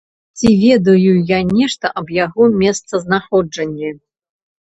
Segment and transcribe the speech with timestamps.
[0.39, 3.93] Ці ведаю я нешта аб яго месцазнаходжанні.